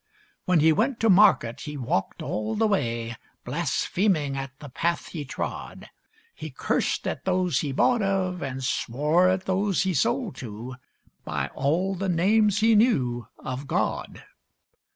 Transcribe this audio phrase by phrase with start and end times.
[0.45, 3.15] When he went to market he walked all the way
[3.45, 5.91] Blaspheming at the path he trod.
[6.33, 10.77] He cursed at those he bought of, and swore at those he sold to,
[11.23, 14.23] By all the names he knew of God.